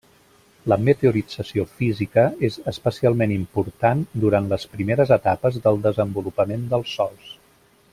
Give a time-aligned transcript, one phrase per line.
[0.71, 7.35] La meteorització física és especialment important durant les primeres etapes del desenvolupament dels sòls.